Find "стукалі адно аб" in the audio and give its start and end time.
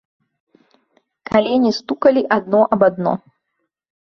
1.81-2.81